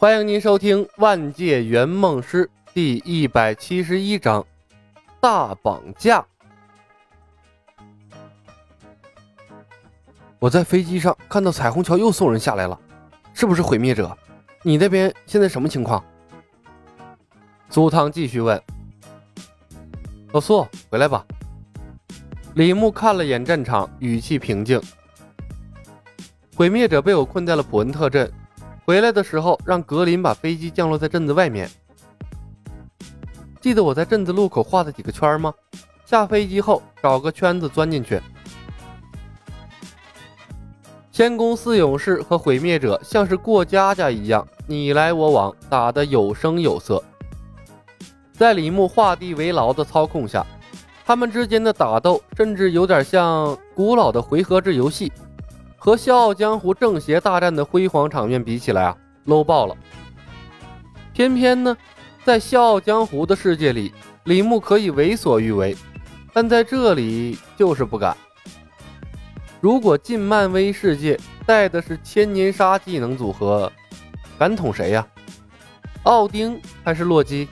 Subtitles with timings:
[0.00, 4.40] 欢迎您收听《万界圆梦师》第一百七十一章
[5.20, 6.22] 《大绑架》。
[10.38, 12.80] 我在飞机上看到彩虹桥又送人下来了，
[13.34, 14.16] 是不是毁灭者？
[14.62, 16.02] 你那边现在什么情况？
[17.68, 18.58] 苏汤继续问。
[20.32, 21.26] 老苏，回来吧。
[22.54, 24.80] 李牧看了眼战场，语气平静。
[26.56, 28.32] 毁灭者被我困在了普恩特镇。
[28.90, 31.70] 回来的时候，让格林把飞机降落在镇子外面。
[33.60, 35.54] 记得我在镇子路口画的几个圈吗？
[36.04, 38.20] 下飞机后找个圈子钻进去。
[41.12, 47.00] 仙宫四勇士和毁灭者像是过家家一样，你来我往，打得有声有色。
[48.32, 50.44] 在李牧画地为牢的操控下，
[51.04, 55.12] 他们之间的打斗甚至有点像古老的回合制游戏。
[55.82, 58.94] 和《笑傲江湖》正邪大战的辉煌场面比起来啊
[59.24, 59.74] ，low 爆了。
[61.14, 61.74] 偏偏呢，
[62.22, 63.90] 在《笑傲江湖》的世界里，
[64.24, 65.74] 李牧可以为所欲为，
[66.34, 68.14] 但在这里就是不敢。
[69.58, 73.72] 如果进漫威世界带的是千年杀技能组合，
[74.38, 75.06] 敢捅谁呀？
[76.02, 77.48] 奥丁还是洛基？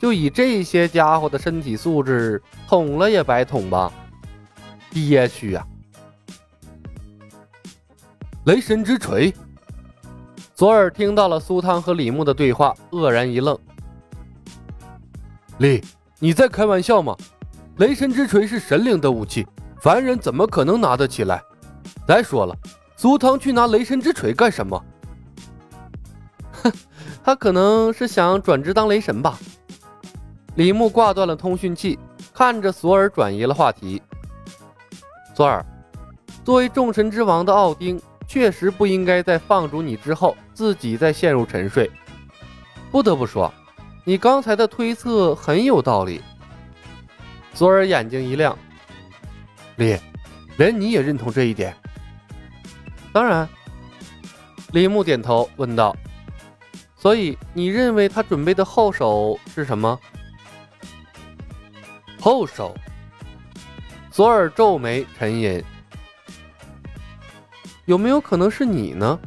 [0.00, 3.92] 就以这些家伙的身体素质，捅了也白捅吧，
[4.90, 5.66] 憋屈啊！
[8.46, 9.34] 雷神之锤。
[10.54, 13.58] 左耳听到了苏汤和李牧的对话，愕然一愣。
[15.58, 15.82] 李，
[16.20, 17.16] 你在开玩笑吗？
[17.78, 19.44] 雷神之锤是神灵的武器，
[19.82, 21.42] 凡人怎么可能拿得起来？
[22.06, 22.56] 再说了，
[22.96, 24.80] 苏汤去拿雷神之锤干什么？
[26.62, 26.72] 哼，
[27.24, 29.36] 他可能是想转职当雷神吧。
[30.54, 31.98] 李牧挂断了通讯器，
[32.32, 34.00] 看着索尔转移了话题。
[35.34, 35.66] 索尔，
[36.44, 38.00] 作为众神之王的奥丁。
[38.26, 41.90] 确实不应该在放逐你之后自己再陷入沉睡。
[42.90, 43.52] 不得不说，
[44.04, 46.22] 你刚才的推测很有道理。
[47.54, 48.56] 索尔眼睛一亮，
[49.76, 49.96] 李，
[50.56, 51.76] 连你也认同这一点？
[53.12, 53.48] 当然。
[54.72, 55.96] 李牧点头问道
[56.98, 59.98] ：“所以你认为他准备的后手是什么？”
[62.20, 62.74] 后手。
[64.10, 65.62] 索尔皱眉沉吟。
[67.86, 69.18] 有没有可能是你呢？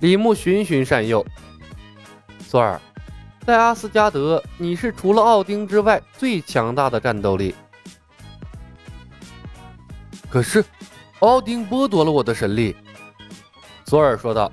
[0.00, 1.26] 李牧循循善诱。
[2.38, 2.80] 索尔，
[3.44, 7.54] 在阿斯加德，你是除了奥丁之外最强大的战斗力。
[10.28, 10.62] 可是，
[11.20, 12.76] 奥丁剥夺了我的神力。
[13.86, 14.52] 索尔说道。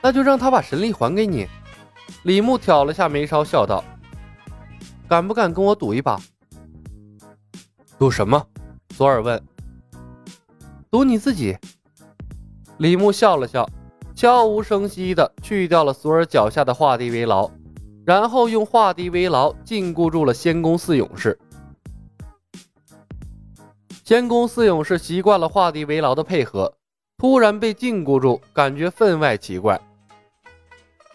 [0.00, 1.46] 那就让他把神力还给你。
[2.22, 3.84] 李牧挑了下眉梢，笑道
[5.08, 6.18] ：“敢不敢跟我赌一把？”
[7.98, 8.46] 赌什么？
[8.94, 9.42] 索尔问。
[10.90, 11.56] 赌你自己。
[12.78, 13.68] 李牧笑了笑，
[14.14, 17.50] 悄无声息地去掉了索尔脚下的画地为牢，
[18.06, 21.38] 然后用画地为牢禁锢住了仙宫四勇士。
[24.04, 26.72] 仙宫四勇士习惯了画地为牢的配合，
[27.18, 29.78] 突然被禁锢住，感觉分外奇怪。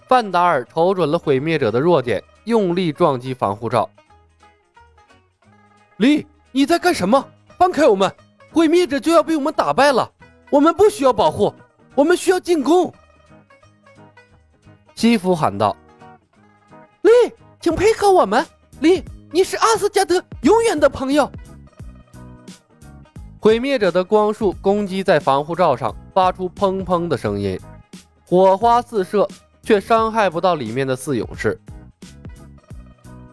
[0.07, 3.89] 范达尔瞅准了毁灭者的弱点，用力撞击防护罩。
[5.97, 7.25] 李，你在干什么？
[7.57, 8.13] 放开我们！
[8.53, 10.09] 毁灭者就要被我们打败了，
[10.52, 11.52] 我们不需要保护，
[11.96, 12.94] 我们需要进攻。
[14.94, 15.75] 西弗喊道
[17.02, 17.09] ：“丽，
[17.59, 18.46] 请配合我们，
[18.80, 21.30] 丽，你是阿斯加德永远的朋友。”
[23.42, 27.59] 毁灭者的光束攻击在防护罩上，发出砰砰的声音，
[28.25, 29.28] 火花四射，
[29.63, 31.59] 却伤害不到里面的四勇士。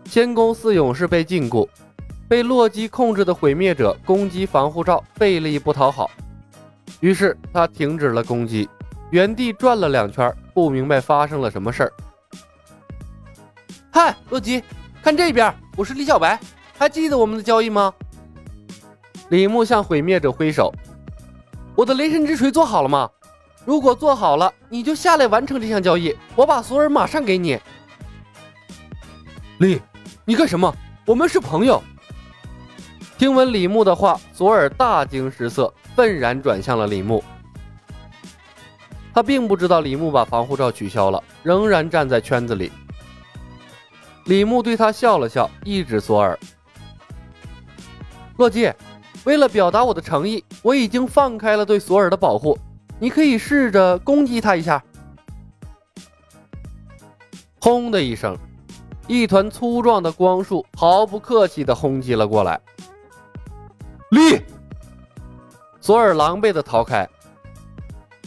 [0.06, 1.68] 仙宫四勇士被禁锢。
[2.30, 6.08] 被洛基控制的毁灭者攻击防护罩费力不讨好，
[7.00, 8.70] 于是他停止了攻击，
[9.10, 11.92] 原地转了两圈，不明白发生了什么事儿。
[13.90, 14.62] 嗨，洛基，
[15.02, 16.38] 看这边，我是李小白，
[16.78, 17.92] 还记得我们的交易吗？
[19.30, 20.72] 李牧向毁灭者挥手
[21.74, 23.10] ：“我的雷神之锤做好了吗？
[23.64, 27.58] 如果做好了，你就下来完成这项交易，我把索尔马上给你。”
[29.58, 29.82] 李，
[30.24, 30.72] 你干什么？
[31.04, 31.82] 我们是朋友。
[33.20, 37.22] 听闻李牧的话，索尔大惊失色，愤然转向了李牧。
[39.12, 42.72] 他并不知道李牧把防护罩取消了，仍然站在圈子里。
[44.24, 46.38] 李牧对他笑了笑，一指索尔
[48.38, 48.72] ：“洛基，
[49.24, 52.58] 为了表达我的诚意，我已经放开了对索尔的保护，
[52.98, 54.82] 你可以试着攻击他一下。”
[57.60, 58.34] 轰的一声，
[59.06, 62.58] 一团粗壮的光束毫不客气地轰击了过来。
[64.10, 64.42] 立，
[65.80, 67.08] 索尔狼狈的逃开。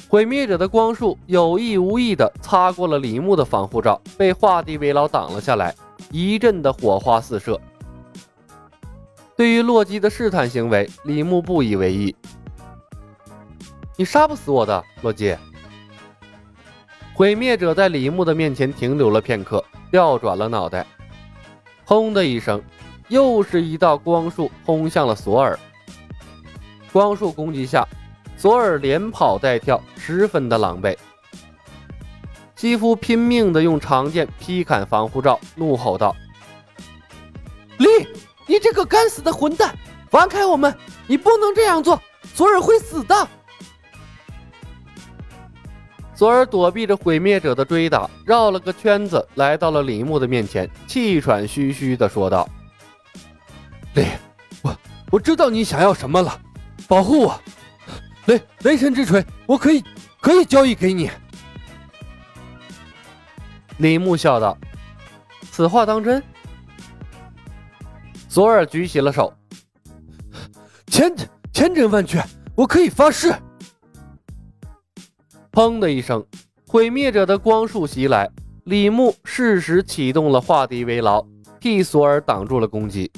[0.08, 5.76] 毁灭者的光束有意无意地擦过了李牧的防护罩，被画地为牢挡了下来，
[6.10, 7.60] 一阵的火花四射。
[9.36, 12.16] 对于洛基的试探行为，李牧不以为意。
[13.98, 15.36] 你杀不死我的，洛基。
[17.14, 20.86] 毁灭者在李牧的面前停留了片刻，调转了脑袋，
[21.84, 22.62] 轰的一声，
[23.10, 25.60] 又是一道光束轰向了索尔。
[26.94, 27.86] 光束攻击下。
[28.38, 30.96] 索尔连跑带跳，十分的狼狈。
[32.56, 36.16] 肌夫拼命的用长剑劈砍防护罩，怒吼道
[37.78, 37.88] ：“利，
[38.48, 39.76] 你这个该死的混蛋，
[40.10, 40.76] 放开我们！
[41.08, 42.02] 你不能这样做，
[42.34, 43.28] 索尔会死的。”
[46.16, 52.48] 索尔躲避着毁灭者的追打，绕了个圈子，来到了李牧的面前，气喘吁吁的说道
[53.96, 54.06] ：“利，
[54.62, 54.76] 我
[55.12, 56.40] 我知道你想要什么了，
[56.88, 57.42] 保护我。”
[58.28, 59.84] 雷雷神之锤，我可以
[60.22, 61.10] 可以交易给你。”
[63.80, 64.58] 李牧笑道
[65.52, 66.24] ，“此话当真？”
[68.30, 69.34] 索尔举起了手
[70.88, 71.14] ，“千
[71.52, 72.24] 千真万确，
[72.56, 73.34] 我可以发誓。”
[75.52, 76.26] 砰的一声，
[76.68, 78.30] 毁灭者的光束袭来，
[78.64, 81.24] 李牧适时启动了化敌为牢，
[81.60, 83.12] 替索尔挡住了攻击。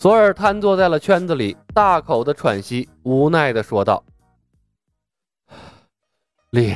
[0.00, 4.00] 索尔瘫坐在了圈子里，大口的喘息，无奈的说道
[6.50, 6.72] ：“李，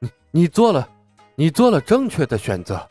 [0.00, 0.88] 你你做了，
[1.36, 2.84] 你做了正确的选择。”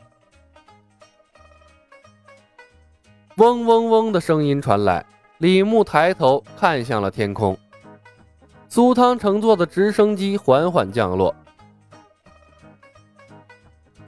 [3.36, 5.06] 嗡嗡嗡的声音传来，
[5.40, 7.58] 李牧抬头看向了天空，
[8.70, 11.36] 苏汤乘坐的直升机缓缓降落。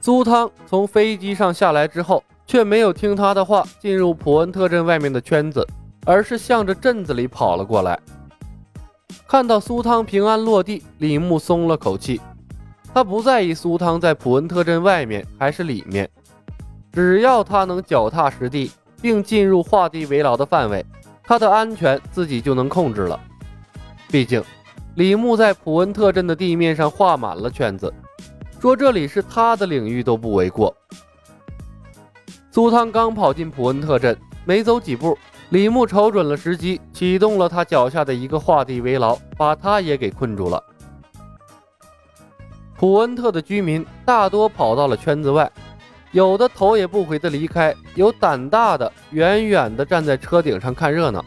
[0.00, 2.24] 苏汤从飞机上下来之后。
[2.54, 5.66] 却没有听他的话进入普恩特镇外面的圈子，
[6.06, 7.98] 而是向着镇子里跑了过来。
[9.26, 12.20] 看到苏汤平安落地，李牧松了口气。
[12.94, 16.08] 他不在意苏汤在普恩特镇外面还是里面，
[16.92, 18.70] 只要他能脚踏实地，
[19.02, 20.86] 并进入画地为牢的范围，
[21.24, 23.18] 他的安全自己就能控制了。
[24.12, 24.40] 毕竟，
[24.94, 27.92] 李牧在普恩特镇的地面上画满了圈子，
[28.60, 30.72] 说这里是他的领域都不为过。
[32.54, 35.18] 苏汤刚跑进普恩特镇，没走几步，
[35.48, 40.62] 李牧瞅准了时机，启动了他脚下的一个画地为牢，把他也给困住了。
[42.76, 45.50] 普恩特的居民大多跑到了圈子外，
[46.12, 51.24] 有的头也不回的离开，有胆大的远远的站在车顶上看热闹。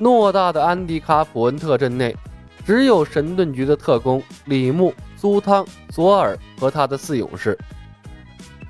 [0.00, 2.16] 偌大的安迪卡普恩特镇内，
[2.66, 7.56] 只有神盾局的特工李牧、苏汤、索尔和他的四勇士。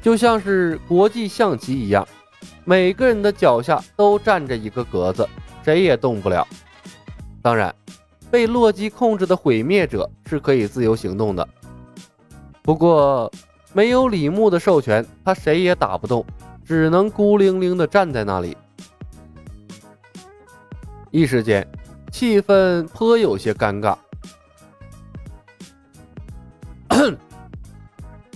[0.03, 2.07] 就像是国际象棋一样，
[2.65, 5.27] 每个人的脚下都站着一个格子，
[5.65, 6.47] 谁也动不了。
[7.41, 7.73] 当然，
[8.29, 11.49] 被洛基控制的毁灭者是可以自由行动的。
[12.63, 13.31] 不过，
[13.73, 16.27] 没有李牧的授权，他谁也打不动，
[16.65, 18.57] 只能孤零零地站在那里。
[21.13, 21.67] 一时间，
[22.11, 23.97] 气氛颇有些尴尬。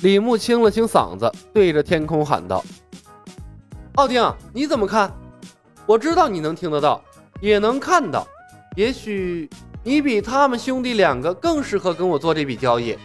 [0.07, 2.65] 李牧清了清嗓子，对着天空喊道
[3.99, 5.13] ：“奥丁，你怎么看？
[5.85, 7.03] 我知道你能听得到，
[7.41, 8.25] 也能看到。
[8.77, 9.51] 也许
[9.83, 12.97] 你比他们兄弟两个更适合跟我做这笔交易。”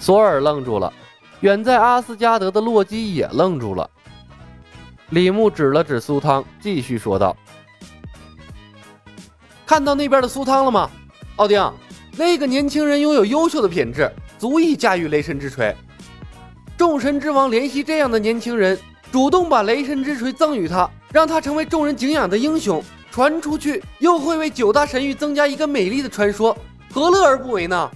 [0.00, 0.90] 索尔愣住了，
[1.40, 3.90] 远在阿斯加德的洛基也愣住了。
[5.10, 7.36] 李牧指了指苏汤，继续说道
[9.68, 10.90] ：“看到那边的苏汤了吗？
[11.36, 11.62] 奥丁，
[12.16, 15.72] 那个年轻人拥有优秀的品质。”足以驾驭雷神之锤。
[16.76, 18.76] 众神之王怜惜这样的年轻人，
[19.12, 22.82] 主动把雷神之锤赠予他，让他成为众人敬仰的英雄。
[23.12, 26.56] 传出去，又会为九大神域增加一个美丽的传说，
[26.92, 27.88] 何乐而不为呢？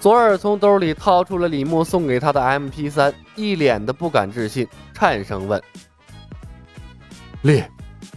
[0.00, 5.62] 索尔从兜里掏出了李牧送给他的 MP 三，一脸的不敢置信，颤声问
[7.40, 7.62] ：“李，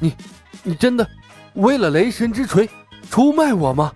[0.01, 0.13] 你，
[0.63, 1.07] 你真的
[1.53, 2.67] 为了雷神之锤
[3.15, 3.93] 出卖我吗？”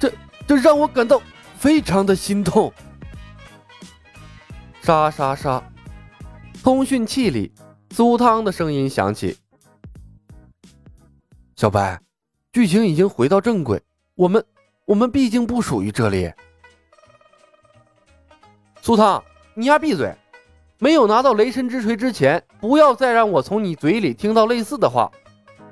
[0.00, 0.10] 这
[0.46, 1.20] 这让我感到
[1.58, 2.72] 非常的心痛。
[4.80, 5.62] 沙沙沙，
[6.62, 7.52] 通讯器里
[7.90, 9.36] 苏汤的声音响起
[11.56, 12.00] ：“小白，
[12.50, 13.82] 剧情已经回到正轨，
[14.14, 14.42] 我们
[14.86, 16.32] 我们毕竟不属于这里。”
[18.80, 20.10] 苏汤，你丫闭嘴！
[20.78, 25.12] 没有拿到雷神之锤之前，不要再让我从你嘴里听到类似的话，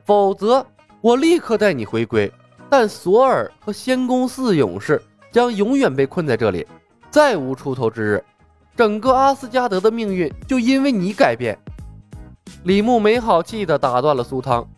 [0.05, 0.67] 否则
[1.01, 2.31] 我立刻带你回归。
[2.69, 6.67] 但索尔和仙宫四勇士将永远被困在这里，
[7.11, 8.25] 再无出头之日。
[8.77, 11.59] 整个阿斯加德的命运就因为你改变。
[12.65, 14.69] 李牧没好气地打断了苏汤：“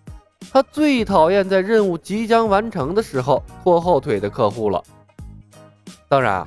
[0.53, 4.83] 他最讨厌在任务即将完成的时候拖后腿的客户了。
[6.09, 6.47] 当然，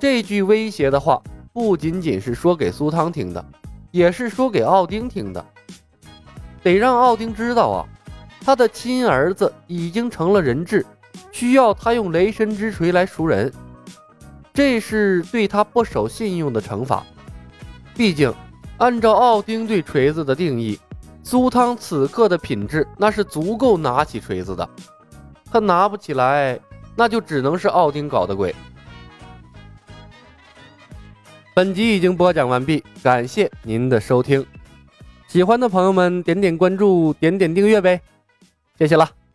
[0.00, 3.44] 这句威胁的话不仅仅是说给苏汤听的，
[3.90, 5.44] 也是说给奥丁听的。
[6.62, 7.86] 得让奥丁知道啊，
[8.48, 10.82] 他的亲儿子已经成了人质，
[11.30, 13.52] 需要他用雷神之锤来赎人。
[14.54, 17.04] 这是对他不守信用的惩罚。
[17.94, 18.32] 毕竟，
[18.78, 20.80] 按照奥丁对锤子的定义，
[21.22, 24.66] 苏汤此刻的品质那是足够拿起锤子的。
[25.52, 26.58] 他拿不起来，
[26.96, 28.54] 那就只能是奥丁搞的鬼。
[31.54, 34.42] 本集已经播讲完毕，感谢您的收听。
[35.26, 38.00] 喜欢的朋友们，点点关注，点点订阅呗，
[38.78, 39.27] 谢谢了。